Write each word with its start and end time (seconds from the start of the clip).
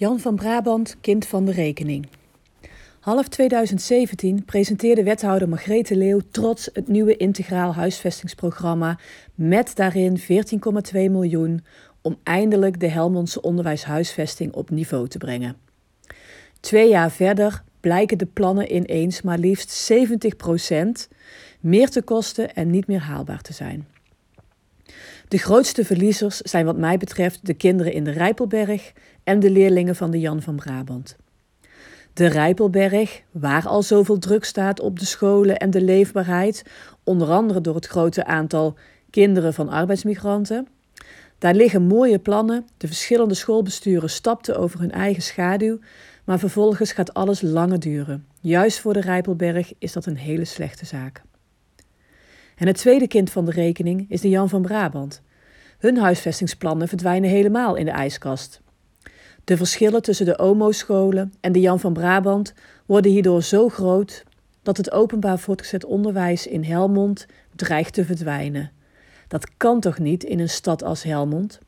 Jan 0.00 0.20
van 0.20 0.36
Brabant, 0.36 0.96
kind 1.00 1.26
van 1.26 1.44
de 1.44 1.52
rekening. 1.52 2.06
Half 3.00 3.28
2017 3.28 4.44
presenteerde 4.44 5.02
wethouder 5.02 5.48
Margrethe 5.48 5.96
Leeuw 5.96 6.20
trots 6.30 6.70
het 6.72 6.88
nieuwe 6.88 7.16
integraal 7.16 7.74
huisvestingsprogramma 7.74 8.98
met 9.34 9.76
daarin 9.76 10.18
14,2 10.20 10.26
miljoen 10.92 11.64
om 12.02 12.18
eindelijk 12.22 12.80
de 12.80 12.88
Helmondse 12.88 13.42
onderwijshuisvesting 13.42 14.52
op 14.52 14.70
niveau 14.70 15.08
te 15.08 15.18
brengen. 15.18 15.56
Twee 16.60 16.88
jaar 16.88 17.10
verder 17.10 17.62
blijken 17.80 18.18
de 18.18 18.26
plannen 18.26 18.74
ineens 18.74 19.22
maar 19.22 19.38
liefst 19.38 19.92
70% 19.92 21.16
meer 21.60 21.90
te 21.90 22.02
kosten 22.02 22.54
en 22.54 22.70
niet 22.70 22.86
meer 22.86 23.00
haalbaar 23.00 23.40
te 23.40 23.52
zijn. 23.52 23.86
De 25.28 25.38
grootste 25.38 25.84
verliezers 25.84 26.36
zijn 26.36 26.64
wat 26.64 26.76
mij 26.76 26.96
betreft 26.96 27.46
de 27.46 27.54
kinderen 27.54 27.92
in 27.92 28.04
de 28.04 28.10
Rijpelberg 28.10 28.92
en 29.24 29.40
de 29.40 29.50
leerlingen 29.50 29.96
van 29.96 30.10
de 30.10 30.20
Jan 30.20 30.42
van 30.42 30.56
Brabant. 30.56 31.16
De 32.12 32.26
Rijpelberg, 32.26 33.22
waar 33.30 33.66
al 33.66 33.82
zoveel 33.82 34.18
druk 34.18 34.44
staat 34.44 34.80
op 34.80 34.98
de 34.98 35.04
scholen 35.04 35.56
en 35.56 35.70
de 35.70 35.80
leefbaarheid, 35.80 36.64
onder 37.04 37.28
andere 37.28 37.60
door 37.60 37.74
het 37.74 37.86
grote 37.86 38.24
aantal 38.24 38.76
kinderen 39.10 39.54
van 39.54 39.68
arbeidsmigranten. 39.68 40.68
Daar 41.38 41.54
liggen 41.54 41.82
mooie 41.82 42.18
plannen, 42.18 42.66
de 42.76 42.86
verschillende 42.86 43.34
schoolbesturen 43.34 44.10
stapten 44.10 44.58
over 44.58 44.80
hun 44.80 44.92
eigen 44.92 45.22
schaduw, 45.22 45.78
maar 46.24 46.38
vervolgens 46.38 46.92
gaat 46.92 47.14
alles 47.14 47.40
langer 47.40 47.80
duren. 47.80 48.26
Juist 48.40 48.80
voor 48.80 48.92
de 48.92 49.00
Rijpelberg 49.00 49.72
is 49.78 49.92
dat 49.92 50.06
een 50.06 50.16
hele 50.16 50.44
slechte 50.44 50.86
zaak. 50.86 51.22
En 52.58 52.66
het 52.66 52.76
tweede 52.76 53.08
kind 53.08 53.30
van 53.30 53.44
de 53.44 53.50
rekening 53.50 54.06
is 54.08 54.20
de 54.20 54.28
Jan 54.28 54.48
van 54.48 54.62
Brabant. 54.62 55.22
Hun 55.78 55.96
huisvestingsplannen 55.96 56.88
verdwijnen 56.88 57.30
helemaal 57.30 57.74
in 57.74 57.84
de 57.84 57.90
ijskast. 57.90 58.60
De 59.44 59.56
verschillen 59.56 60.02
tussen 60.02 60.26
de 60.26 60.38
OMO-scholen 60.38 61.32
en 61.40 61.52
de 61.52 61.60
Jan 61.60 61.80
van 61.80 61.92
Brabant 61.92 62.54
worden 62.86 63.10
hierdoor 63.10 63.42
zo 63.42 63.68
groot 63.68 64.24
dat 64.62 64.76
het 64.76 64.92
openbaar 64.92 65.38
voortgezet 65.38 65.84
onderwijs 65.84 66.46
in 66.46 66.64
Helmond 66.64 67.26
dreigt 67.56 67.94
te 67.94 68.04
verdwijnen. 68.04 68.70
Dat 69.28 69.50
kan 69.56 69.80
toch 69.80 69.98
niet 69.98 70.24
in 70.24 70.38
een 70.38 70.48
stad 70.48 70.82
als 70.82 71.02
Helmond? 71.02 71.58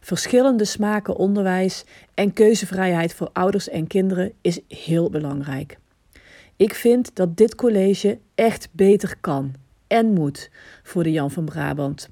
Verschillende 0.00 0.64
smaken 0.64 1.16
onderwijs 1.16 1.84
en 2.14 2.32
keuzevrijheid 2.32 3.14
voor 3.14 3.30
ouders 3.32 3.68
en 3.68 3.86
kinderen 3.86 4.32
is 4.40 4.60
heel 4.68 5.10
belangrijk. 5.10 5.78
Ik 6.56 6.74
vind 6.74 7.10
dat 7.14 7.36
dit 7.36 7.54
college 7.54 8.18
echt 8.34 8.68
beter 8.72 9.16
kan 9.20 9.54
en 9.86 10.12
moet 10.12 10.50
voor 10.82 11.02
de 11.02 11.12
Jan 11.12 11.30
van 11.30 11.44
Brabant. 11.44 12.08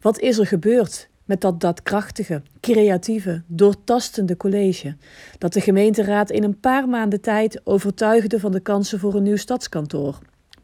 Wat 0.00 0.18
is 0.18 0.38
er 0.38 0.46
gebeurd 0.46 1.08
met 1.24 1.40
dat 1.40 1.60
daadkrachtige, 1.60 2.42
creatieve, 2.60 3.42
doortastende 3.46 4.36
college 4.36 4.96
dat 5.38 5.52
de 5.52 5.60
gemeenteraad 5.60 6.30
in 6.30 6.44
een 6.44 6.60
paar 6.60 6.88
maanden 6.88 7.20
tijd 7.20 7.60
overtuigde 7.64 8.40
van 8.40 8.52
de 8.52 8.60
kansen 8.60 8.98
voor 8.98 9.14
een 9.14 9.22
nieuw 9.22 9.36
stadskantoor? 9.36 10.18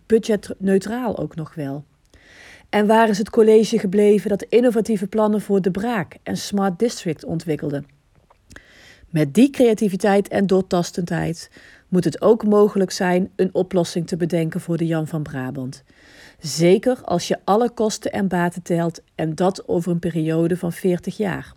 Budgetneutraal 0.06 1.18
ook 1.18 1.34
nog 1.34 1.54
wel. 1.54 1.84
En 2.68 2.86
waar 2.86 3.08
is 3.08 3.18
het 3.18 3.30
college 3.30 3.78
gebleven 3.78 4.30
dat 4.30 4.42
innovatieve 4.42 5.06
plannen 5.06 5.40
voor 5.40 5.60
de 5.60 5.70
Braak 5.70 6.16
en 6.22 6.36
Smart 6.36 6.78
District 6.78 7.24
ontwikkelde? 7.24 7.84
Met 9.14 9.34
die 9.34 9.50
creativiteit 9.50 10.28
en 10.28 10.46
doortastendheid 10.46 11.50
moet 11.88 12.04
het 12.04 12.22
ook 12.22 12.44
mogelijk 12.44 12.90
zijn 12.90 13.30
een 13.36 13.54
oplossing 13.54 14.06
te 14.06 14.16
bedenken 14.16 14.60
voor 14.60 14.76
de 14.76 14.86
Jan 14.86 15.06
van 15.06 15.22
Brabant. 15.22 15.82
Zeker 16.38 17.02
als 17.04 17.28
je 17.28 17.38
alle 17.44 17.70
kosten 17.70 18.12
en 18.12 18.28
baten 18.28 18.62
telt 18.62 19.02
en 19.14 19.34
dat 19.34 19.68
over 19.68 19.92
een 19.92 19.98
periode 19.98 20.56
van 20.56 20.72
40 20.72 21.16
jaar. 21.16 21.52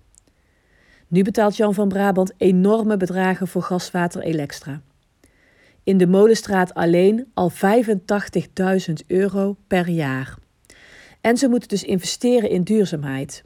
Nu 1.07 1.23
betaalt 1.23 1.55
Jan 1.55 1.73
van 1.73 1.87
Brabant 1.87 2.33
enorme 2.37 2.97
bedragen 2.97 3.47
voor 3.47 3.61
gaswater 3.61 4.21
Electra. 4.21 4.81
In 5.83 5.97
de 5.97 6.07
Molenstraat 6.07 6.73
alleen 6.73 7.31
al 7.33 7.51
85.000 7.51 8.93
euro 9.07 9.55
per 9.67 9.89
jaar. 9.89 10.37
En 11.21 11.37
ze 11.37 11.47
moeten 11.47 11.69
dus 11.69 11.83
investeren 11.83 12.49
in 12.49 12.63
duurzaamheid. 12.63 13.43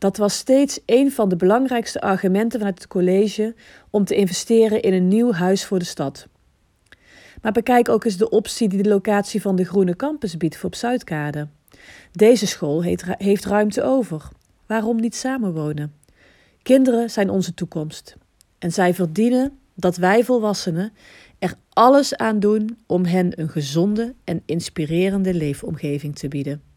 Dat 0.00 0.16
was 0.16 0.36
steeds 0.36 0.80
een 0.86 1.12
van 1.12 1.28
de 1.28 1.36
belangrijkste 1.36 2.00
argumenten 2.00 2.58
vanuit 2.58 2.78
het 2.78 2.88
college 2.88 3.54
om 3.90 4.04
te 4.04 4.14
investeren 4.14 4.82
in 4.82 4.92
een 4.92 5.08
nieuw 5.08 5.32
huis 5.32 5.64
voor 5.64 5.78
de 5.78 5.84
stad. 5.84 6.26
Maar 7.42 7.52
bekijk 7.52 7.88
ook 7.88 8.04
eens 8.04 8.16
de 8.16 8.28
optie 8.28 8.68
die 8.68 8.82
de 8.82 8.88
locatie 8.88 9.40
van 9.40 9.56
de 9.56 9.64
Groene 9.64 9.96
Campus 9.96 10.36
biedt 10.36 10.56
voor 10.56 10.68
op 10.68 10.74
Zuidkade. 10.74 11.48
Deze 12.12 12.46
school 12.46 12.82
heeft 13.18 13.44
ruimte 13.44 13.82
over. 13.82 14.28
Waarom 14.66 15.00
niet 15.00 15.14
samenwonen? 15.14 15.94
Kinderen 16.62 17.10
zijn 17.10 17.30
onze 17.30 17.54
toekomst. 17.54 18.16
En 18.58 18.72
zij 18.72 18.94
verdienen 18.94 19.58
dat 19.74 19.96
wij 19.96 20.24
volwassenen 20.24 20.92
er 21.38 21.54
alles 21.68 22.16
aan 22.16 22.40
doen 22.40 22.78
om 22.86 23.04
hen 23.04 23.40
een 23.40 23.48
gezonde 23.48 24.14
en 24.24 24.42
inspirerende 24.44 25.34
leefomgeving 25.34 26.16
te 26.16 26.28
bieden. 26.28 26.69